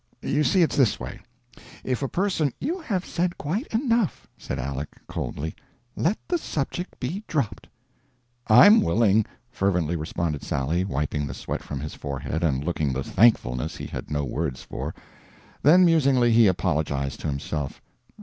You 0.23 0.43
see, 0.43 0.63
it's 0.63 0.75
this 0.75 0.99
way. 0.99 1.19
If 1.83 2.01
a 2.01 2.07
person" 2.07 2.51
"You 2.59 2.79
have 2.79 3.05
said 3.05 3.37
quite 3.37 3.67
enough," 3.67 4.27
said 4.35 4.57
Aleck, 4.57 4.89
coldly; 5.05 5.53
"let 5.95 6.17
the 6.27 6.39
subject 6.39 6.99
be 6.99 7.23
dropped." 7.27 7.67
"I'm 8.47 8.81
willing," 8.81 9.27
fervently 9.51 9.95
responded 9.95 10.41
Sally, 10.43 10.83
wiping 10.83 11.27
the 11.27 11.35
sweat 11.35 11.61
from 11.61 11.79
his 11.81 11.93
forehead 11.93 12.43
and 12.43 12.63
looking 12.65 12.93
the 12.93 13.03
thankfulness 13.03 13.77
he 13.77 13.85
had 13.85 14.09
no 14.09 14.23
words 14.25 14.63
for. 14.63 14.95
Then, 15.61 15.85
musingly, 15.85 16.31
he 16.31 16.47
apologized 16.47 17.19
to 17.19 17.27
himself. 17.27 17.79